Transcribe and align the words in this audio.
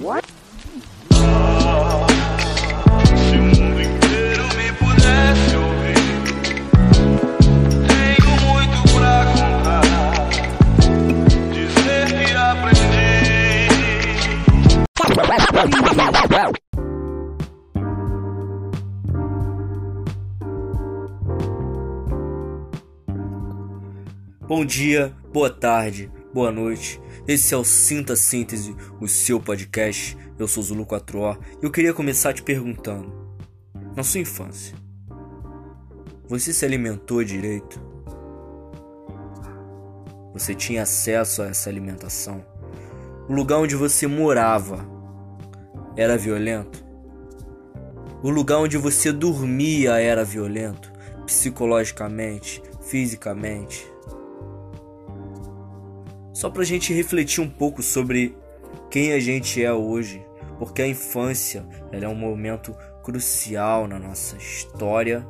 Aprendi. 0.00 0.30
Bom 24.48 24.64
dia, 24.64 25.14
boa 25.32 25.50
tarde, 25.50 26.10
boa 26.32 26.52
noite. 26.52 27.00
Esse 27.26 27.54
é 27.54 27.56
o 27.56 27.64
Sinta 27.64 28.14
Síntese, 28.14 28.74
o 29.00 29.08
seu 29.08 29.40
podcast. 29.40 30.16
Eu 30.38 30.46
sou 30.46 30.62
Zulu 30.62 30.86
4O 30.86 31.38
e 31.60 31.64
eu 31.64 31.70
queria 31.70 31.92
começar 31.92 32.32
te 32.32 32.42
perguntando: 32.42 33.12
Na 33.96 34.02
sua 34.02 34.20
infância, 34.20 34.74
você 36.28 36.52
se 36.52 36.64
alimentou 36.64 37.22
direito? 37.24 37.80
Você 40.32 40.54
tinha 40.54 40.82
acesso 40.82 41.42
a 41.42 41.48
essa 41.48 41.68
alimentação? 41.68 42.44
O 43.28 43.32
lugar 43.32 43.58
onde 43.58 43.74
você 43.74 44.06
morava 44.06 44.86
era 45.96 46.16
violento? 46.16 46.84
O 48.22 48.30
lugar 48.30 48.58
onde 48.58 48.76
você 48.76 49.12
dormia 49.12 49.98
era 49.98 50.24
violento? 50.24 50.92
Psicologicamente, 51.26 52.62
fisicamente? 52.82 53.89
Só 56.40 56.48
pra 56.48 56.64
gente 56.64 56.94
refletir 56.94 57.42
um 57.42 57.50
pouco 57.50 57.82
sobre 57.82 58.34
quem 58.90 59.12
a 59.12 59.20
gente 59.20 59.62
é 59.62 59.70
hoje, 59.70 60.24
porque 60.58 60.80
a 60.80 60.88
infância 60.88 61.66
é 61.92 62.08
um 62.08 62.14
momento 62.14 62.74
crucial 63.02 63.86
na 63.86 63.98
nossa 63.98 64.38
história. 64.38 65.22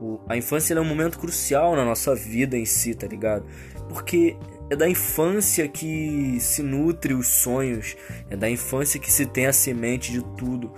O, 0.00 0.18
a 0.26 0.34
infância 0.34 0.72
é 0.72 0.80
um 0.80 0.84
momento 0.86 1.18
crucial 1.18 1.76
na 1.76 1.84
nossa 1.84 2.14
vida 2.14 2.56
em 2.56 2.64
si, 2.64 2.94
tá 2.94 3.06
ligado? 3.06 3.44
Porque 3.86 4.34
é 4.70 4.76
da 4.76 4.88
infância 4.88 5.68
que 5.68 6.38
se 6.40 6.62
nutre 6.62 7.12
os 7.12 7.28
sonhos, 7.28 7.94
é 8.30 8.36
da 8.36 8.48
infância 8.48 8.98
que 8.98 9.12
se 9.12 9.26
tem 9.26 9.44
a 9.44 9.52
semente 9.52 10.10
de 10.10 10.24
tudo. 10.38 10.72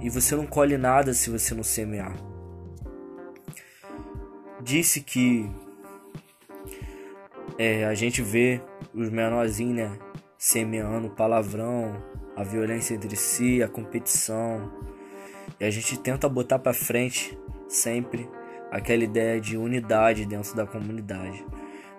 E 0.00 0.08
você 0.08 0.34
não 0.34 0.46
colhe 0.46 0.78
nada 0.78 1.12
se 1.12 1.28
você 1.28 1.54
não 1.54 1.62
semear. 1.62 2.16
Disse 4.62 5.02
que 5.02 5.50
é, 7.58 7.84
a 7.84 7.94
gente 7.94 8.22
vê 8.22 8.60
os 8.94 9.10
menorzinhos, 9.10 9.76
né, 9.76 9.98
semeando 10.38 11.10
palavrão, 11.10 12.00
a 12.36 12.44
violência 12.44 12.94
entre 12.94 13.16
si, 13.16 13.62
a 13.62 13.68
competição. 13.68 14.70
E 15.58 15.64
a 15.64 15.70
gente 15.70 15.98
tenta 15.98 16.28
botar 16.28 16.60
para 16.60 16.72
frente 16.72 17.36
sempre 17.66 18.28
aquela 18.70 19.02
ideia 19.02 19.40
de 19.40 19.56
unidade 19.56 20.24
dentro 20.24 20.54
da 20.54 20.64
comunidade. 20.66 21.44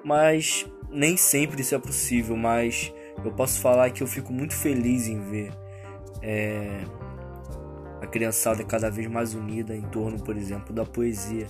Mas 0.04 0.66
nem 0.90 1.18
sempre 1.18 1.62
isso 1.62 1.76
é 1.76 1.80
possível, 1.80 2.38
mas 2.38 2.94
eu 3.24 3.32
posso 3.32 3.60
falar 3.60 3.90
que 3.92 4.02
eu 4.02 4.08
fico 4.08 4.32
muito 4.32 4.56
feliz 4.56 5.08
em 5.08 5.20
ver 5.20 5.52
é, 6.22 6.84
a 8.02 8.08
criançada 8.08 8.64
cada 8.64 8.90
vez 8.90 9.08
mais 9.08 9.34
unida 9.34 9.76
em 9.76 9.82
torno, 9.82 10.24
por 10.24 10.38
exemplo, 10.38 10.74
da 10.74 10.86
poesia. 10.86 11.48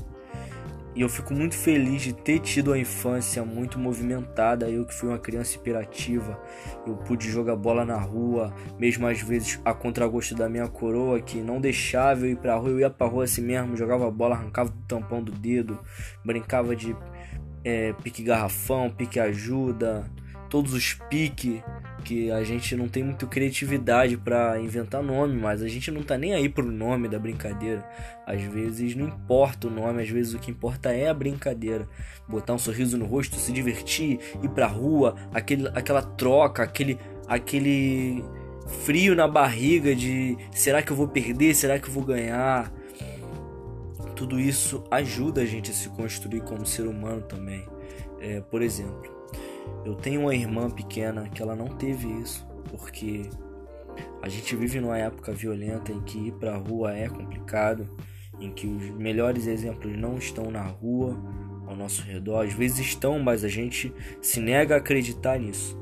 E 0.96 1.02
eu 1.02 1.10
fico 1.10 1.34
muito 1.34 1.56
feliz 1.56 2.02
de 2.02 2.14
ter 2.14 2.40
tido 2.40 2.74
a 2.74 2.80
infância 2.80 3.44
muito 3.46 3.78
movimentada. 3.78 4.70
Eu 4.70 4.86
que 4.86 4.94
fui 4.94 5.10
uma 5.10 5.20
criança 5.20 5.56
hiperativa, 5.56 6.40
eu 6.86 6.96
pude 6.98 7.30
jogar 7.30 7.56
bola 7.56 7.86
na 7.86 7.98
rua, 7.98 8.54
mesmo 8.78 9.06
às 9.08 9.22
vezes 9.22 9.60
a 9.64 9.74
contragosto 9.74 10.36
da 10.36 10.50
minha 10.50 10.68
coroa 10.68 11.22
que 11.22 11.38
não 11.38 11.62
deixava 11.62 12.26
eu 12.26 12.32
ir 12.32 12.38
pra 12.38 12.56
rua. 12.56 12.70
Eu 12.70 12.80
ia 12.80 12.90
pra 12.90 13.08
rua 13.08 13.24
assim 13.24 13.42
mesmo, 13.42 13.78
jogava 13.78 14.10
bola, 14.10 14.36
arrancava 14.36 14.70
do 14.70 14.82
tampão 14.88 15.24
do 15.24 15.32
dedo, 15.32 15.80
brincava 16.26 16.76
de 16.76 16.96
é, 17.64 17.94
pique 17.94 18.24
garrafão, 18.24 18.90
pique 18.90 19.20
ajuda, 19.20 20.10
todos 20.50 20.74
os 20.74 20.94
piques 21.10 21.62
que 22.04 22.32
a 22.32 22.44
gente 22.44 22.76
não 22.76 22.88
tem 22.88 23.04
muito 23.04 23.28
criatividade 23.28 24.18
para 24.18 24.60
inventar 24.60 25.04
nome, 25.04 25.40
mas 25.40 25.62
a 25.62 25.68
gente 25.68 25.92
não 25.92 26.02
tá 26.02 26.18
nem 26.18 26.34
aí 26.34 26.50
pro 26.50 26.66
nome 26.66 27.08
da 27.08 27.20
brincadeira. 27.20 27.88
Às 28.26 28.42
vezes 28.42 28.96
não 28.96 29.08
importa 29.08 29.68
o 29.68 29.72
nome, 29.72 30.02
às 30.02 30.10
vezes 30.10 30.34
o 30.34 30.40
que 30.40 30.52
importa 30.52 30.92
é 30.92 31.10
a 31.10 31.14
brincadeira. 31.14 31.88
Botar 32.28 32.54
um 32.54 32.58
sorriso 32.58 32.98
no 32.98 33.06
rosto, 33.06 33.36
se 33.36 33.52
divertir, 33.52 34.20
ir 34.42 34.50
pra 34.50 34.66
rua, 34.66 35.16
aquele, 35.34 35.68
aquela 35.70 36.02
troca, 36.02 36.64
aquele 36.64 36.98
aquele 37.28 38.24
frio 38.84 39.16
na 39.16 39.28
barriga 39.28 39.96
de 39.96 40.36
será 40.52 40.82
que 40.82 40.92
eu 40.92 40.96
vou 40.96 41.08
perder, 41.08 41.54
será 41.54 41.78
que 41.78 41.88
eu 41.88 41.94
vou 41.94 42.04
ganhar? 42.04 42.74
Tudo 44.16 44.40
isso 44.40 44.84
ajuda 44.92 45.42
a 45.42 45.46
gente 45.46 45.72
a 45.72 45.74
se 45.74 45.88
construir 45.90 46.42
como 46.42 46.66
ser 46.66 46.88
humano 46.88 47.22
também. 47.22 47.66
É, 48.20 48.42
por 48.42 48.62
exemplo, 48.62 49.19
eu 49.86 49.96
tenho 49.96 50.22
uma 50.22 50.36
irmã 50.36 50.70
pequena 50.70 51.30
que 51.30 51.42
ela 51.42 51.56
não 51.56 51.68
teve 51.68 52.08
isso, 52.22 52.48
porque 52.70 53.30
a 54.22 54.30
gente 54.30 54.56
vive 54.56 54.80
numa 54.80 54.98
época 54.98 55.32
violenta 55.32 55.92
em 55.92 56.02
que 56.02 56.28
ir 56.28 56.34
pra 56.34 56.58
rua 56.58 56.96
é 56.96 57.08
complicado, 57.08 57.90
em 58.40 58.52
que 58.52 58.68
os 58.68 58.90
melhores 58.92 59.48
exemplos 59.48 59.98
não 59.98 60.18
estão 60.18 60.52
na 60.52 60.64
rua, 60.64 61.18
ao 61.68 61.76
nosso 61.76 62.02
redor, 62.02 62.46
às 62.46 62.54
vezes 62.54 62.80
estão, 62.80 63.20
mas 63.20 63.44
a 63.44 63.48
gente 63.48 63.94
se 64.22 64.40
nega 64.40 64.76
a 64.76 64.78
acreditar 64.80 65.40
nisso. 65.40 65.78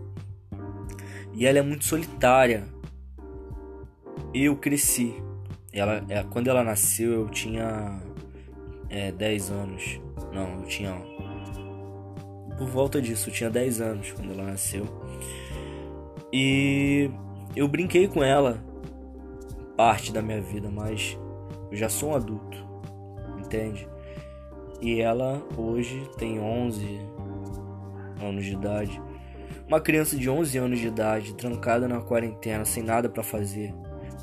E 1.34 1.46
ela 1.46 1.60
é 1.60 1.62
muito 1.62 1.86
solitária. 1.86 2.66
Eu 4.34 4.58
cresci. 4.58 5.16
Ela, 5.72 6.04
é, 6.10 6.24
quando 6.24 6.50
ela 6.50 6.64
nasceu, 6.64 7.14
eu 7.14 7.30
tinha 7.30 8.02
é, 8.90 9.12
10 9.12 9.52
anos. 9.52 10.02
Não, 10.34 10.62
eu 10.62 10.66
tinha 10.66 10.94
por 12.58 12.68
volta 12.68 13.02
disso. 13.02 13.30
Eu 13.30 13.34
tinha 13.34 13.50
10 13.50 13.82
anos 13.82 14.12
quando 14.12 14.34
ela 14.34 14.44
nasceu. 14.44 14.86
E 16.32 17.10
eu 17.56 17.68
brinquei 17.68 18.08
com 18.08 18.24
ela 18.24 18.64
parte 19.76 20.12
da 20.12 20.22
minha 20.22 20.42
vida, 20.42 20.70
mas 20.70 21.18
eu 21.72 21.78
já 21.78 21.88
sou 21.88 22.10
um 22.10 22.16
adulto, 22.16 22.58
entende? 23.38 23.88
E 24.82 25.00
ela 25.00 25.42
hoje 25.56 26.10
tem 26.18 26.40
11 26.40 27.00
anos 28.22 28.46
de 28.46 28.54
idade. 28.54 29.02
Uma 29.68 29.80
criança 29.80 30.16
de 30.16 30.30
11 30.30 30.58
anos 30.58 30.80
de 30.80 30.88
idade, 30.88 31.34
trancada 31.36 31.88
na 31.88 32.02
quarentena, 32.02 32.66
sem 32.66 32.84
nada 32.84 33.10
para 33.10 33.24
fazer, 33.24 33.74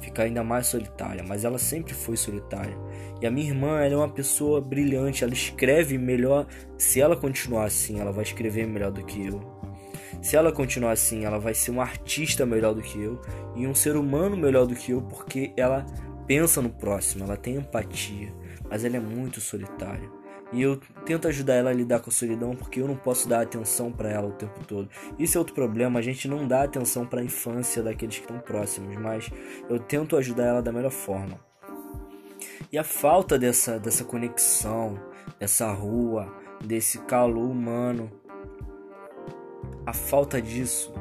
fica 0.05 0.23
ainda 0.23 0.45
mais 0.45 0.67
solitária, 0.67 1.25
mas 1.27 1.45
ela 1.45 1.59
sempre 1.59 1.95
foi 1.95 2.17
solitária. 2.17 2.77
E 3.21 3.27
a 3.27 3.31
minha 3.31 3.49
irmã, 3.49 3.81
ela 3.81 3.95
é 3.95 3.97
uma 3.97 4.09
pessoa 4.09 4.61
brilhante, 4.61 5.25
ela 5.25 5.33
escreve 5.33 5.97
melhor. 5.97 6.47
Se 6.77 7.01
ela 7.01 7.17
continuar 7.17 7.65
assim, 7.65 8.01
ela 8.01 8.13
vai 8.13 8.23
escrever 8.23 8.67
melhor 8.67 8.91
do 8.91 9.05
que 9.05 9.27
eu. 9.27 9.41
Se 10.23 10.37
ela 10.37 10.53
continuar 10.53 10.93
assim, 10.93 11.25
ela 11.25 11.39
vai 11.39 11.55
ser 11.55 11.71
uma 11.71 11.83
artista 11.83 12.47
melhor 12.47 12.75
do 12.75 12.83
que 12.83 13.01
eu 13.01 13.21
e 13.57 13.67
um 13.67 13.75
ser 13.75 13.97
humano 13.97 14.37
melhor 14.37 14.67
do 14.67 14.75
que 14.75 14.93
eu, 14.93 15.03
porque 15.03 15.53
ela 15.57 15.85
pensa 16.27 16.63
no 16.63 16.71
próximo, 16.71 17.25
ela 17.25 17.37
tem 17.37 17.57
empatia, 17.57 18.33
mas 18.69 18.85
ela 18.85 18.97
é 18.97 19.01
muito 19.01 19.41
solitária. 19.41 20.09
E 20.53 20.63
eu 20.63 20.81
tento 21.05 21.27
ajudar 21.27 21.55
ela 21.55 21.71
a 21.71 21.73
lidar 21.73 22.01
com 22.01 22.11
a 22.11 22.13
solidão 22.13 22.55
porque 22.55 22.81
eu 22.81 22.87
não 22.87 22.97
posso 22.97 23.29
dar 23.29 23.43
atenção 23.43 23.91
para 23.91 24.11
ela 24.11 24.29
o 24.29 24.33
tempo 24.33 24.65
todo. 24.65 24.89
Isso 25.19 25.37
é 25.37 25.41
outro 25.41 25.55
problema, 25.55 25.99
a 25.99 26.03
gente 26.03 26.29
não 26.29 26.47
dá 26.47 26.63
atenção 26.63 27.07
para 27.07 27.21
a 27.21 27.25
infância 27.25 27.83
daqueles 27.83 28.17
que 28.17 28.23
estão 28.23 28.39
próximos, 28.39 28.97
mas 28.97 29.31
eu 29.69 29.79
tento 29.79 30.17
ajudar 30.17 30.45
ela 30.45 30.63
da 30.63 30.73
melhor 30.73 30.91
forma. 30.91 31.39
E 32.71 32.79
a 32.79 32.85
falta 32.85 33.39
dessa, 33.39 33.79
dessa 33.79 34.05
conexão, 34.05 35.01
dessa 35.39 35.71
rua, 35.73 36.33
desse 36.65 36.99
calor 37.01 37.49
humano, 37.51 38.11
a 39.87 39.93
falta 39.93 40.41
disso 40.41 40.93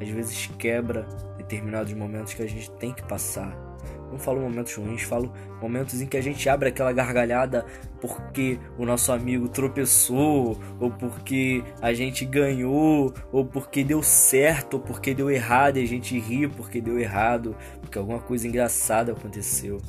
às 0.00 0.08
vezes 0.08 0.46
quebra 0.58 1.02
determinados 1.36 1.92
momentos 1.92 2.32
que 2.32 2.42
a 2.42 2.48
gente 2.48 2.70
tem 2.72 2.92
que 2.92 3.02
passar. 3.02 3.69
Não 4.10 4.18
falo 4.18 4.40
momentos 4.40 4.74
ruins, 4.74 5.02
falo 5.02 5.32
momentos 5.60 6.00
em 6.00 6.06
que 6.06 6.16
a 6.16 6.22
gente 6.22 6.48
abre 6.48 6.68
aquela 6.68 6.92
gargalhada 6.92 7.64
porque 8.00 8.58
o 8.78 8.84
nosso 8.84 9.12
amigo 9.12 9.48
tropeçou, 9.48 10.58
ou 10.80 10.90
porque 10.90 11.62
a 11.80 11.92
gente 11.92 12.24
ganhou, 12.24 13.14
ou 13.30 13.44
porque 13.44 13.84
deu 13.84 14.02
certo, 14.02 14.74
ou 14.74 14.80
porque 14.80 15.14
deu 15.14 15.30
errado 15.30 15.76
e 15.76 15.82
a 15.82 15.86
gente 15.86 16.18
ri 16.18 16.48
porque 16.48 16.80
deu 16.80 16.98
errado, 16.98 17.56
porque 17.80 17.98
alguma 17.98 18.20
coisa 18.20 18.48
engraçada 18.48 19.12
aconteceu. 19.12 19.80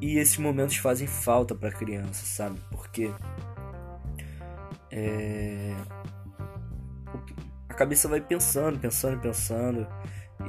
E 0.00 0.18
esses 0.18 0.38
momentos 0.38 0.76
fazem 0.76 1.06
falta 1.06 1.54
para 1.54 1.70
criança, 1.72 2.24
sabe? 2.24 2.60
Porque 2.70 3.10
é... 4.90 5.74
a 7.68 7.74
cabeça 7.74 8.08
vai 8.08 8.20
pensando, 8.20 8.78
pensando, 8.78 9.20
pensando. 9.20 9.86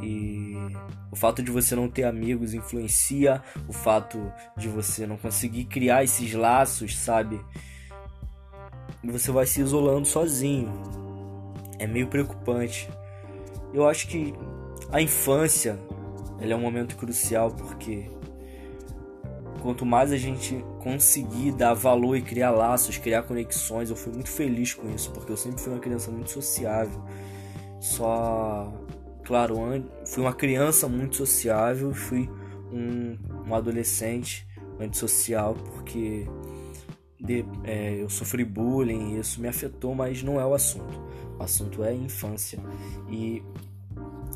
E 0.01 0.53
o 1.11 1.15
fato 1.15 1.41
de 1.41 1.51
você 1.51 1.75
não 1.75 1.89
ter 1.89 2.03
amigos 2.03 2.53
influencia 2.53 3.41
o 3.67 3.73
fato 3.73 4.31
de 4.55 4.67
você 4.67 5.07
não 5.07 5.17
conseguir 5.17 5.65
criar 5.65 6.03
esses 6.03 6.33
laços, 6.33 6.97
sabe? 6.97 7.39
Você 9.03 9.31
vai 9.31 9.45
se 9.45 9.61
isolando 9.61 10.07
sozinho. 10.07 10.71
É 11.79 11.87
meio 11.87 12.07
preocupante. 12.07 12.89
Eu 13.73 13.87
acho 13.87 14.07
que 14.07 14.33
A 14.91 14.99
infância, 14.99 15.79
é 16.39 16.55
um 16.55 16.59
momento 16.59 16.95
crucial 16.95 17.51
porque 17.51 18.09
quanto 19.61 19.85
mais 19.85 20.11
a 20.11 20.17
gente 20.17 20.63
conseguir 20.79 21.51
dar 21.51 21.73
valor 21.75 22.15
e 22.15 22.21
criar 22.23 22.49
laços, 22.51 22.97
criar 22.97 23.23
conexões, 23.23 23.89
eu 23.89 23.95
fui 23.95 24.11
muito 24.11 24.29
feliz 24.29 24.73
com 24.73 24.89
isso, 24.89 25.11
porque 25.11 25.31
eu 25.31 25.37
sempre 25.37 25.61
fui 25.61 25.71
uma 25.73 25.79
criança 25.79 26.09
muito 26.09 26.31
sociável. 26.31 27.03
Só, 27.79 28.73
claro, 29.29 29.59
fui 30.07 30.23
uma 30.23 30.33
criança 30.33 30.87
muito 30.87 31.17
sociável, 31.17 31.93
fui 31.93 32.27
um, 32.73 33.15
um 33.47 33.53
adolescente 33.53 34.47
antissocial, 34.79 35.53
porque 35.53 36.27
de, 37.19 37.45
é, 37.63 38.01
eu 38.01 38.09
sofri 38.09 38.43
bullying 38.43 39.13
e 39.13 39.19
isso 39.19 39.39
me 39.39 39.47
afetou, 39.47 39.93
mas 39.93 40.23
não 40.23 40.41
é 40.41 40.45
o 40.47 40.55
assunto. 40.55 40.99
O 41.37 41.43
assunto 41.43 41.83
é 41.83 41.93
infância. 41.93 42.57
E 43.07 43.43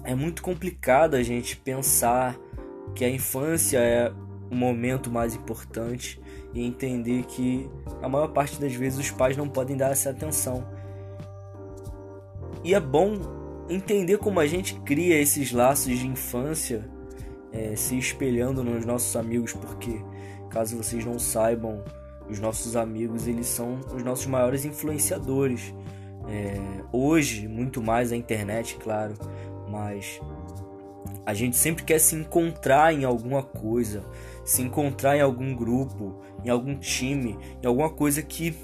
é 0.04 0.14
muito 0.14 0.44
complicado 0.44 1.16
a 1.16 1.24
gente 1.24 1.58
pensar 1.58 2.38
que 2.94 3.04
a 3.04 3.10
infância 3.10 3.80
é 3.80 4.14
o 4.52 4.56
momento 4.56 5.10
mais 5.10 5.34
importante 5.34 6.22
e 6.54 6.64
entender 6.64 7.24
que 7.24 7.68
a 8.00 8.08
maior 8.08 8.28
parte 8.28 8.62
das 8.62 8.76
vezes 8.76 9.00
os 9.00 9.10
pais 9.10 9.36
não 9.36 9.50
podem 9.50 9.76
dar 9.76 9.92
essa 9.92 10.12
atenção. 10.12 10.64
E 12.64 12.76
é 12.76 12.80
bom 12.80 13.42
entender 13.70 14.18
como 14.18 14.40
a 14.40 14.48
gente 14.48 14.76
cria 14.82 15.20
esses 15.20 15.52
laços 15.52 15.98
de 15.98 16.08
infância 16.08 16.90
é, 17.52 17.76
se 17.76 17.98
espelhando 17.98 18.64
nos 18.64 18.86
nossos 18.86 19.16
amigos, 19.16 19.54
porque 19.54 20.02
caso 20.50 20.78
vocês 20.78 21.06
não 21.06 21.20
saibam, 21.20 21.84
os 22.30 22.40
nossos 22.40 22.76
amigos 22.76 23.28
eles 23.28 23.48
são 23.48 23.80
os 23.94 24.04
nossos 24.04 24.26
maiores 24.26 24.66
influenciadores. 24.66 25.74
É, 26.28 26.58
hoje, 26.92 27.48
muito 27.48 27.82
mais 27.82 28.12
a 28.12 28.16
internet, 28.16 28.78
claro, 28.78 29.14
mas 29.70 30.22
a 31.26 31.34
gente 31.34 31.56
sempre 31.56 31.84
quer 31.84 32.00
se 32.00 32.16
encontrar 32.16 32.94
em 32.94 33.04
alguma 33.04 33.44
coisa, 33.44 34.04
se 34.44 34.62
encontrar 34.62 35.18
em 35.18 35.22
algum 35.22 35.54
grupo, 35.54 36.22
em 36.44 36.50
algum 36.50 36.78
time, 36.78 37.38
em 37.62 37.68
alguma 37.68 37.90
coisa 37.90 38.22
que 38.22 38.56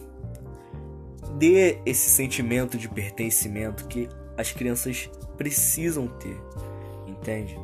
dê 1.37 1.79
esse 1.85 2.09
sentimento 2.09 2.77
de 2.77 2.89
pertencimento 2.89 3.87
que 3.87 4.09
as 4.39 4.53
crianças 4.53 5.09
precisam 5.35 6.07
ter, 6.07 6.41
entende? 7.05 7.59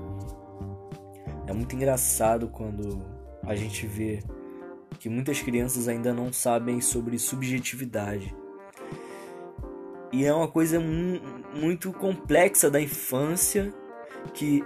É 1.48 1.54
muito 1.54 1.74
engraçado 1.74 2.50
quando 2.50 3.01
a 3.44 3.56
gente 3.56 3.88
vê 3.88 4.22
que 5.00 5.07
muitas 5.07 5.42
crianças 5.42 5.88
ainda 5.88 6.13
não 6.13 6.33
sabem 6.33 6.81
sobre 6.81 7.18
subjetividade. 7.18 8.36
E 10.12 10.25
é 10.25 10.33
uma 10.33 10.50
coisa 10.50 10.77
muito 11.54 11.94
complexa 11.94 12.69
da 12.69 12.81
infância 12.81 13.74
que 14.33 14.62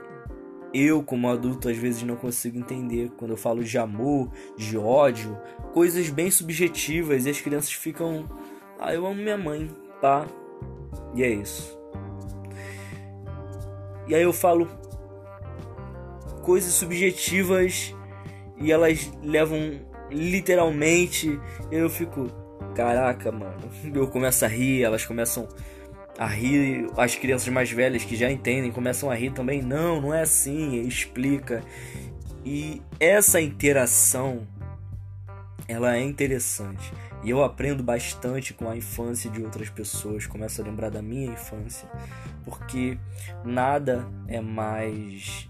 eu, 0.73 1.03
como 1.03 1.29
adulto, 1.29 1.69
às 1.69 1.77
vezes 1.77 2.01
não 2.01 2.15
consigo 2.15 2.57
entender 2.57 3.11
quando 3.17 3.31
eu 3.31 3.37
falo 3.37 3.63
de 3.63 3.77
amor, 3.77 4.31
de 4.57 4.75
ódio, 4.79 5.37
coisas 5.73 6.09
bem 6.09 6.31
subjetivas 6.31 7.27
e 7.27 7.29
as 7.29 7.39
crianças 7.39 7.71
ficam. 7.71 8.25
Ah, 8.79 8.95
eu 8.95 9.05
amo 9.05 9.21
minha 9.21 9.37
mãe, 9.37 9.69
pá. 10.01 10.25
E 11.13 11.21
é 11.21 11.29
isso. 11.29 11.78
E 14.09 14.15
aí 14.15 14.23
eu 14.23 14.33
falo 14.33 14.67
coisas 16.41 16.73
subjetivas 16.73 17.95
e 18.57 18.71
elas 18.71 19.11
levam 19.21 19.79
literalmente. 20.09 21.39
Eu 21.71 21.87
fico, 21.91 22.25
caraca, 22.73 23.31
mano. 23.31 23.69
Eu 23.93 24.07
começo 24.07 24.43
a 24.43 24.47
rir, 24.47 24.81
elas 24.81 25.05
começam 25.05 25.47
a 26.17 26.25
rir, 26.25 26.87
as 26.97 27.15
crianças 27.15 27.47
mais 27.49 27.71
velhas 27.71 28.03
que 28.03 28.15
já 28.15 28.31
entendem 28.31 28.71
começam 28.71 29.11
a 29.11 29.15
rir 29.15 29.31
também. 29.31 29.61
Não, 29.61 30.01
não 30.01 30.11
é 30.11 30.21
assim, 30.21 30.81
explica. 30.81 31.63
E 32.43 32.81
essa 32.99 33.39
interação 33.39 34.47
ela 35.69 35.95
é 35.95 36.01
interessante. 36.01 36.91
E 37.23 37.29
eu 37.29 37.43
aprendo 37.43 37.83
bastante 37.83 38.55
com 38.55 38.67
a 38.67 38.75
infância 38.75 39.29
de 39.29 39.43
outras 39.43 39.69
pessoas, 39.69 40.25
começo 40.25 40.59
a 40.59 40.65
lembrar 40.65 40.89
da 40.89 41.01
minha 41.01 41.31
infância, 41.31 41.87
porque 42.43 42.97
nada 43.45 44.07
é 44.27 44.41
mais 44.41 45.47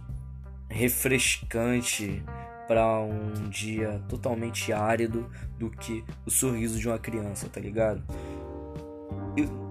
refrescante 0.69 2.21
para 2.67 2.99
um 2.99 3.49
dia 3.49 4.03
totalmente 4.09 4.73
árido 4.73 5.31
do 5.57 5.69
que 5.69 6.03
o 6.25 6.29
sorriso 6.29 6.77
de 6.77 6.87
uma 6.87 6.99
criança, 6.99 7.47
tá 7.47 7.61
ligado? 7.61 8.03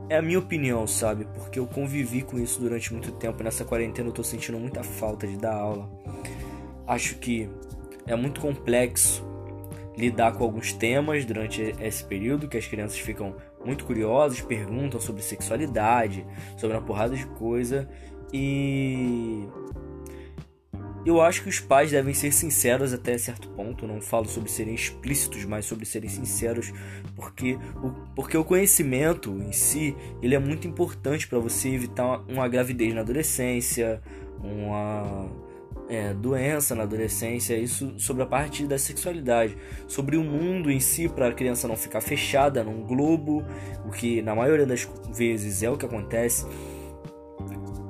É 0.08 0.16
a 0.16 0.22
minha 0.22 0.38
opinião, 0.38 0.86
sabe? 0.86 1.26
Porque 1.34 1.58
eu 1.58 1.66
convivi 1.66 2.22
com 2.22 2.38
isso 2.38 2.58
durante 2.58 2.90
muito 2.92 3.12
tempo. 3.12 3.44
Nessa 3.44 3.66
quarentena 3.66 4.08
eu 4.08 4.12
tô 4.12 4.24
sentindo 4.24 4.58
muita 4.58 4.82
falta 4.82 5.26
de 5.26 5.36
dar 5.36 5.54
aula. 5.54 5.90
Acho 6.86 7.16
que 7.16 7.50
é 8.06 8.16
muito 8.16 8.40
complexo 8.40 9.27
lidar 9.98 10.32
com 10.32 10.44
alguns 10.44 10.72
temas 10.72 11.24
durante 11.24 11.74
esse 11.80 12.04
período 12.04 12.48
que 12.48 12.56
as 12.56 12.66
crianças 12.66 12.98
ficam 12.98 13.36
muito 13.64 13.84
curiosas, 13.84 14.40
perguntam 14.40 15.00
sobre 15.00 15.22
sexualidade, 15.22 16.24
sobre 16.56 16.76
uma 16.76 16.82
porrada 16.82 17.16
de 17.16 17.26
coisa 17.26 17.88
e 18.32 19.46
eu 21.04 21.22
acho 21.22 21.42
que 21.42 21.48
os 21.48 21.58
pais 21.58 21.90
devem 21.90 22.12
ser 22.12 22.32
sinceros 22.32 22.92
até 22.92 23.16
certo 23.16 23.48
ponto. 23.50 23.86
Não 23.86 24.00
falo 24.00 24.28
sobre 24.28 24.50
serem 24.50 24.74
explícitos, 24.74 25.44
mas 25.44 25.64
sobre 25.64 25.86
serem 25.86 26.08
sinceros, 26.08 26.72
porque 27.16 27.58
o, 27.82 27.90
porque 28.14 28.36
o 28.36 28.44
conhecimento 28.44 29.30
em 29.42 29.52
si 29.52 29.96
ele 30.22 30.34
é 30.34 30.38
muito 30.38 30.68
importante 30.68 31.26
para 31.26 31.38
você 31.38 31.70
evitar 31.70 32.20
uma, 32.28 32.46
gravidez 32.46 32.92
na 32.94 33.00
adolescência, 33.00 34.02
uma 34.42 35.30
é, 35.88 36.12
doença 36.12 36.75
na 36.75 36.82
adolescência, 36.82 37.56
isso 37.56 37.94
sobre 37.99 38.23
a 38.23 38.26
parte 38.26 38.67
da 38.67 38.79
sexualidade, 38.79 39.56
sobre 39.87 40.17
o 40.17 40.23
mundo 40.23 40.70
em 40.70 40.81
si, 40.81 41.08
para 41.08 41.29
a 41.29 41.32
criança 41.32 41.67
não 41.67 41.76
ficar 41.76 42.00
fechada 42.00 42.62
num 42.62 42.82
globo, 42.82 43.44
o 43.87 43.90
que 43.90 44.20
na 44.23 44.35
maioria 44.35 44.67
das 44.67 44.88
vezes 45.14 45.62
é 45.62 45.70
o 45.70 45.76
que 45.76 45.87
acontece. 45.87 46.46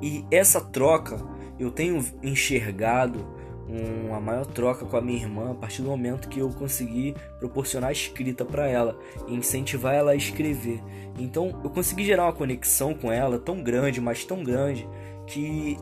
E 0.01 0.25
essa 0.31 0.61
troca 0.61 1.17
eu 1.59 1.69
tenho 1.69 2.03
enxergado 2.23 3.37
uma 3.69 4.19
maior 4.19 4.45
troca 4.47 4.83
com 4.83 4.97
a 4.97 5.01
minha 5.01 5.21
irmã 5.21 5.51
a 5.51 5.55
partir 5.55 5.83
do 5.83 5.89
momento 5.89 6.27
que 6.27 6.39
eu 6.39 6.49
consegui 6.49 7.15
proporcionar 7.39 7.91
escrita 7.91 8.43
para 8.43 8.67
ela 8.67 8.97
e 9.27 9.35
incentivar 9.35 9.93
ela 9.93 10.11
a 10.11 10.15
escrever. 10.15 10.81
Então 11.19 11.61
eu 11.63 11.69
consegui 11.69 12.03
gerar 12.03 12.23
uma 12.25 12.33
conexão 12.33 12.95
com 12.95 13.11
ela 13.11 13.37
tão 13.37 13.61
grande, 13.61 14.01
mas 14.01 14.25
tão 14.25 14.43
grande 14.43 14.87
que 15.27 15.77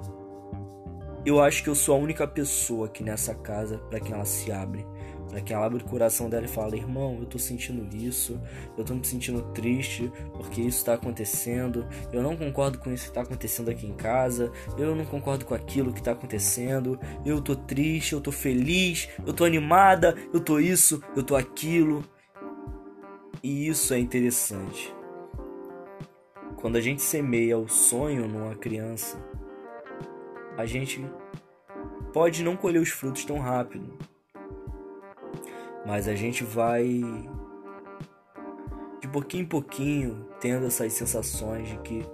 eu 1.27 1.41
acho 1.41 1.63
que 1.63 1.69
eu 1.69 1.75
sou 1.75 1.95
a 1.95 1.97
única 1.97 2.27
pessoa 2.27 2.87
aqui 2.87 3.03
nessa 3.03 3.35
casa 3.35 3.77
para 3.89 3.99
quem 3.99 4.13
ela 4.13 4.25
se 4.25 4.51
abre 4.51 4.85
para 5.29 5.41
que 5.41 5.53
ela 5.53 5.65
abra 5.65 5.83
o 5.83 5.83
coração 5.83 6.29
dela 6.29 6.45
e 6.45 6.49
fale: 6.49 6.77
irmão, 6.77 7.17
eu 7.19 7.25
tô 7.25 7.37
sentindo 7.37 7.95
isso, 7.95 8.39
eu 8.77 8.83
tô 8.83 8.93
me 8.93 9.05
sentindo 9.05 9.41
triste 9.53 10.11
porque 10.33 10.61
isso 10.61 10.79
está 10.79 10.93
acontecendo, 10.93 11.85
eu 12.11 12.23
não 12.23 12.35
concordo 12.35 12.79
com 12.79 12.91
isso 12.91 13.03
que 13.03 13.09
está 13.09 13.21
acontecendo 13.21 13.69
aqui 13.69 13.85
em 13.85 13.93
casa, 13.93 14.51
eu 14.77 14.95
não 14.95 15.05
concordo 15.05 15.45
com 15.45 15.53
aquilo 15.53 15.91
que 15.91 15.99
está 15.99 16.11
acontecendo, 16.11 16.99
eu 17.25 17.41
tô 17.41 17.55
triste, 17.55 18.13
eu 18.13 18.21
tô 18.21 18.31
feliz, 18.31 19.09
eu 19.25 19.33
tô 19.33 19.43
animada, 19.43 20.15
eu 20.33 20.39
tô 20.39 20.59
isso, 20.59 21.01
eu 21.15 21.23
tô 21.23 21.35
aquilo. 21.35 22.03
E 23.43 23.67
isso 23.67 23.93
é 23.93 23.99
interessante. 23.99 24.93
Quando 26.55 26.75
a 26.75 26.81
gente 26.81 27.03
semeia 27.03 27.57
o 27.57 27.67
sonho 27.67 28.27
numa 28.27 28.55
criança, 28.55 29.23
a 30.57 30.65
gente 30.65 31.05
pode 32.11 32.43
não 32.43 32.57
colher 32.57 32.81
os 32.81 32.89
frutos 32.89 33.23
tão 33.23 33.39
rápido 33.39 33.97
mas 35.87 36.09
a 36.09 36.15
gente 36.15 36.43
vai 36.43 37.01
de 38.99 39.07
pouquinho 39.07 39.43
em 39.43 39.47
pouquinho 39.47 40.27
tendo 40.41 40.67
essas 40.67 40.91
sensações 40.91 41.69
de 41.69 41.77
que 41.77 42.05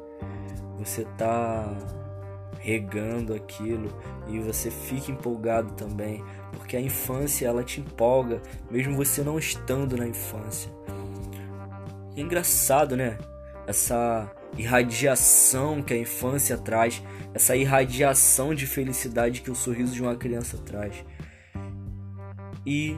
você 0.77 1.05
tá 1.17 1.75
regando 2.59 3.33
aquilo 3.33 3.89
e 4.27 4.39
você 4.39 4.69
fica 4.69 5.11
empolgado 5.11 5.73
também, 5.73 6.23
porque 6.51 6.77
a 6.77 6.81
infância 6.81 7.47
ela 7.47 7.63
te 7.63 7.81
empolga, 7.81 8.41
mesmo 8.69 8.95
você 8.95 9.23
não 9.23 9.39
estando 9.39 9.97
na 9.97 10.07
infância. 10.07 10.71
E 12.15 12.21
é 12.21 12.23
engraçado, 12.23 12.95
né? 12.95 13.17
Essa 13.65 14.31
irradiação 14.57 15.81
que 15.81 15.93
a 15.93 15.97
infância 15.97 16.57
traz, 16.57 17.01
essa 17.33 17.55
irradiação 17.55 18.53
de 18.53 18.67
felicidade 18.67 19.41
que 19.41 19.51
o 19.51 19.55
sorriso 19.55 19.93
de 19.93 20.01
uma 20.01 20.15
criança 20.15 20.57
traz. 20.57 21.03
E 22.65 22.97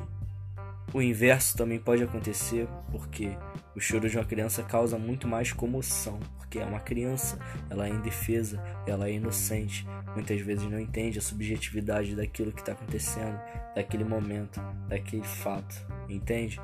o 0.93 1.01
inverso 1.01 1.57
também 1.57 1.79
pode 1.79 2.03
acontecer 2.03 2.67
porque 2.91 3.37
o 3.75 3.79
choro 3.79 4.09
de 4.09 4.17
uma 4.17 4.25
criança 4.25 4.63
causa 4.63 4.97
muito 4.97 5.27
mais 5.27 5.51
comoção, 5.51 6.19
porque 6.37 6.59
é 6.59 6.65
uma 6.65 6.79
criança, 6.79 7.37
ela 7.69 7.87
é 7.87 7.89
indefesa, 7.89 8.63
ela 8.87 9.09
é 9.09 9.13
inocente, 9.13 9.85
muitas 10.13 10.39
vezes 10.39 10.69
não 10.69 10.79
entende 10.79 11.19
a 11.19 11.21
subjetividade 11.21 12.15
daquilo 12.15 12.51
que 12.51 12.61
está 12.61 12.71
acontecendo, 12.71 13.37
daquele 13.75 14.05
momento, 14.05 14.61
daquele 14.87 15.23
fato, 15.25 15.75
entende? 16.07 16.61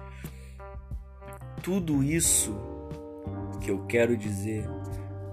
Tudo 1.62 2.02
isso 2.02 2.71
que 3.62 3.72
eu 3.72 3.86
quero 3.86 4.18
dizer 4.18 4.68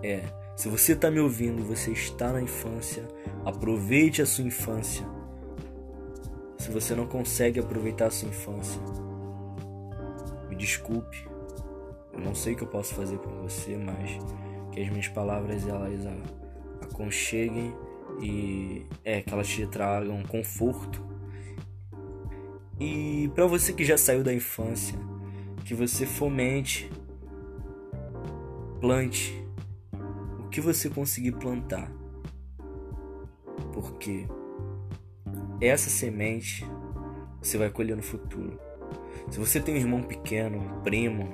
é: 0.03 0.23
Se 0.55 0.69
você 0.69 0.93
está 0.93 1.11
me 1.11 1.19
ouvindo 1.19 1.65
você 1.65 1.91
está 1.91 2.33
na 2.33 2.41
infância, 2.41 3.03
aproveite 3.45 4.23
a 4.23 4.27
sua 4.27 4.45
infância. 4.45 5.05
Se 6.59 6.71
você 6.71 6.95
não 6.95 7.07
consegue 7.07 7.59
aproveitar 7.59 8.07
a 8.07 8.11
sua 8.11 8.29
infância, 8.29 8.81
me 10.49 10.55
desculpe. 10.55 11.27
Eu 12.13 12.21
não 12.21 12.35
sei 12.35 12.53
o 12.53 12.57
que 12.57 12.63
eu 12.63 12.69
posso 12.69 12.95
fazer 12.95 13.17
por 13.19 13.33
você, 13.33 13.77
mas 13.77 14.19
que 14.73 14.81
as 14.81 14.89
minhas 14.91 15.09
palavras 15.09 15.67
elas 15.67 16.01
aconcheguem 16.83 17.75
e 18.21 18.85
é 19.05 19.23
que 19.23 19.33
elas 19.33 19.49
te 19.49 19.67
tragam 19.67 20.23
conforto. 20.25 21.03
E 22.81 23.31
para 23.35 23.47
você 23.47 23.73
que 23.73 23.85
já 23.85 23.97
saiu 23.97 24.23
da 24.23 24.33
infância, 24.33 24.99
que 25.65 25.75
você 25.75 26.07
fomente, 26.07 26.91
plante 28.81 29.45
o 30.41 30.49
que 30.49 30.61
você 30.61 30.89
conseguir 30.89 31.33
plantar. 31.33 31.91
Porque 33.73 34.27
essa 35.61 35.91
semente 35.91 36.65
você 37.41 37.59
vai 37.59 37.71
colher 37.71 37.97
no 37.97 38.03
futuro. 38.03 38.59
Se 39.31 39.39
você 39.39 39.61
tem 39.61 39.75
um 39.75 39.79
irmão 39.79 40.03
pequeno, 40.03 40.59
um 40.59 40.81
primo, 40.81 41.29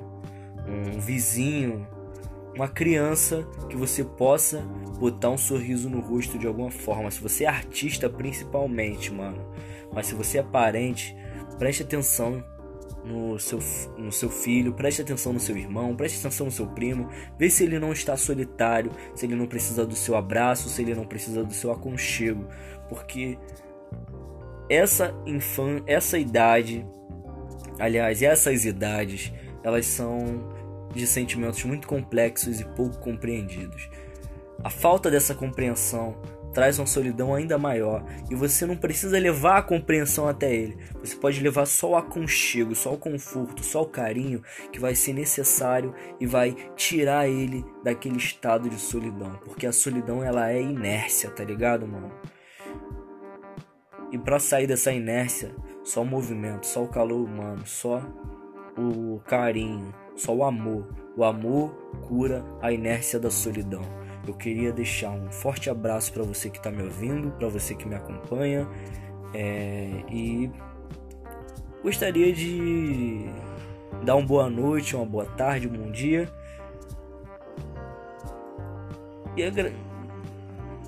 um 0.67 0.99
vizinho, 0.99 1.87
uma 2.55 2.69
criança 2.69 3.47
que 3.69 3.77
você 3.77 4.05
possa 4.05 4.61
botar 4.99 5.31
um 5.31 5.39
sorriso 5.39 5.91
no 5.91 6.01
rosto 6.01 6.39
de 6.39 6.47
alguma 6.47 6.71
forma. 6.71 7.11
Se 7.11 7.21
você 7.21 7.45
é 7.45 7.49
artista, 7.49 8.09
principalmente, 8.09 9.13
mano. 9.13 9.45
Mas 9.93 10.07
se 10.07 10.15
você 10.15 10.39
é 10.39 10.43
parente, 10.43 11.17
preste 11.59 11.83
atenção 11.83 12.43
no 13.05 13.39
seu, 13.39 13.59
no 13.99 14.11
seu 14.11 14.31
filho, 14.31 14.73
preste 14.73 15.03
atenção 15.03 15.33
no 15.33 15.41
seu 15.41 15.57
irmão, 15.57 15.95
preste 15.95 16.19
atenção 16.19 16.47
no 16.47 16.53
seu 16.53 16.67
primo, 16.67 17.09
vê 17.39 17.51
se 17.51 17.65
ele 17.65 17.79
não 17.79 17.93
está 17.93 18.17
solitário, 18.17 18.91
se 19.15 19.27
ele 19.27 19.37
não 19.37 19.47
precisa 19.47 19.85
do 19.85 19.95
seu 19.95 20.17
abraço, 20.17 20.69
se 20.69 20.83
ele 20.83 20.95
não 20.95 21.05
precisa 21.07 21.45
do 21.45 21.53
seu 21.53 21.71
aconchego, 21.71 22.47
porque 22.89 23.39
essa 24.69 25.15
infância, 25.27 25.85
essa 25.87 26.19
idade, 26.19 26.87
aliás, 27.79 28.23
essas 28.23 28.65
idades, 28.65 29.33
elas 29.63 29.85
são 29.87 30.49
de 30.95 31.07
sentimentos 31.07 31.63
muito 31.65 31.87
complexos 31.87 32.61
e 32.61 32.65
pouco 32.65 32.99
compreendidos. 32.99 33.89
A 34.63 34.71
falta 34.71 35.11
dessa 35.11 35.35
compreensão 35.35 36.17
traz 36.55 36.79
uma 36.79 36.87
solidão 36.87 37.35
ainda 37.35 37.59
maior 37.59 38.05
e 38.31 38.35
você 38.35 38.65
não 38.65 38.77
precisa 38.77 39.19
levar 39.19 39.59
a 39.59 39.63
compreensão 39.63 40.29
até 40.29 40.55
ele. 40.55 40.79
Você 41.01 41.17
pode 41.17 41.41
levar 41.41 41.67
só 41.67 41.91
o 41.91 41.97
aconchego, 41.97 42.75
só 42.75 42.95
o 42.95 42.99
conforto, 42.99 43.63
só 43.63 43.83
o 43.83 43.89
carinho 43.89 44.41
que 44.73 44.79
vai 44.79 44.95
ser 44.95 45.13
necessário 45.13 45.93
e 46.21 46.27
vai 46.27 46.57
tirar 46.77 47.29
ele 47.29 47.65
daquele 47.83 48.17
estado 48.17 48.71
de 48.71 48.77
solidão, 48.77 49.39
porque 49.45 49.67
a 49.67 49.73
solidão 49.73 50.23
ela 50.23 50.51
é 50.51 50.63
inércia, 50.63 51.29
tá 51.31 51.43
ligado, 51.45 51.87
mano? 51.87 52.13
E 54.13 54.19
para 54.19 54.39
sair 54.39 54.69
dessa 54.69 54.93
inércia, 54.93 55.53
só 55.83 56.03
o 56.03 56.07
movimento, 56.07 56.67
só 56.67 56.85
o 56.85 56.89
calor 56.89 57.25
humano, 57.25 57.67
só 57.67 58.01
o 58.79 59.21
carinho, 59.27 59.93
só 60.15 60.33
o 60.33 60.45
amor. 60.45 60.89
O 61.17 61.25
amor 61.25 61.75
cura 62.07 62.45
a 62.63 62.71
inércia 62.73 63.19
da 63.19 63.31
solidão. 63.31 64.04
Eu 64.27 64.35
queria 64.35 64.73
deixar 64.73 65.11
um 65.11 65.31
forte 65.31 65.69
abraço 65.69 66.13
para 66.13 66.23
você 66.23 66.49
que 66.49 66.59
está 66.59 66.71
me 66.71 66.83
ouvindo, 66.83 67.31
para 67.33 67.49
você 67.49 67.75
que 67.75 67.87
me 67.87 67.95
acompanha 67.95 68.67
é, 69.35 69.91
e 70.11 70.51
gostaria 71.83 72.33
de 72.33 73.27
dar 74.05 74.15
uma 74.15 74.27
boa 74.27 74.49
noite, 74.49 74.95
uma 74.97 75.05
boa 75.05 75.27
tarde, 75.27 75.69
um 75.69 75.73
bom 75.73 75.91
dia. 75.91 76.33
E 79.37 79.43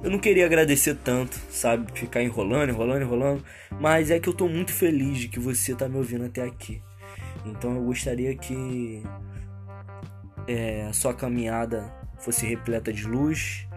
eu 0.02 0.10
não 0.10 0.18
queria 0.18 0.46
agradecer 0.46 0.94
tanto, 0.94 1.36
sabe? 1.50 1.90
Ficar 1.92 2.22
enrolando, 2.22 2.70
enrolando, 2.70 3.02
enrolando. 3.02 3.44
Mas 3.80 4.10
é 4.10 4.20
que 4.20 4.28
eu 4.28 4.34
tô 4.34 4.48
muito 4.48 4.72
feliz 4.72 5.18
de 5.18 5.28
que 5.28 5.40
você 5.40 5.74
tá 5.74 5.88
me 5.88 5.96
ouvindo 5.96 6.24
até 6.24 6.42
aqui. 6.42 6.80
Então 7.44 7.74
eu 7.74 7.82
gostaria 7.82 8.34
que 8.36 9.02
é, 10.46 10.86
a 10.86 10.92
sua 10.92 11.12
caminhada 11.12 11.92
fosse 12.26 12.44
repleta 12.44 12.92
de 12.92 13.06
luz, 13.06 13.68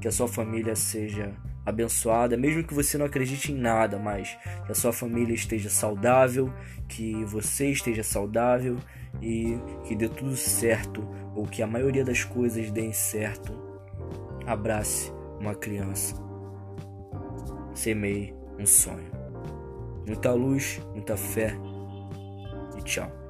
que 0.00 0.08
a 0.08 0.10
sua 0.10 0.26
família 0.26 0.74
seja 0.74 1.34
abençoada, 1.66 2.34
mesmo 2.34 2.64
que 2.64 2.72
você 2.72 2.96
não 2.96 3.04
acredite 3.04 3.52
em 3.52 3.58
nada, 3.58 3.98
mas 3.98 4.38
que 4.64 4.72
a 4.72 4.74
sua 4.74 4.90
família 4.90 5.34
esteja 5.34 5.68
saudável, 5.68 6.50
que 6.88 7.22
você 7.26 7.70
esteja 7.70 8.02
saudável 8.02 8.78
e 9.20 9.58
que 9.84 9.94
dê 9.94 10.08
tudo 10.08 10.34
certo, 10.34 11.06
ou 11.34 11.46
que 11.46 11.62
a 11.62 11.66
maioria 11.66 12.02
das 12.02 12.24
coisas 12.24 12.70
deem 12.70 12.94
certo. 12.94 13.52
Abrace 14.46 15.12
uma 15.38 15.54
criança. 15.54 16.14
Semeie 17.74 18.34
um 18.58 18.64
sonho. 18.64 19.12
Muita 20.06 20.32
luz, 20.32 20.80
muita 20.94 21.18
fé 21.18 21.52
e 22.78 22.82
tchau. 22.82 23.27